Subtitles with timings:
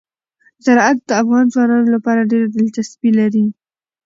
[0.65, 3.45] زراعت د افغان ځوانانو لپاره ډېره دلچسپي لري.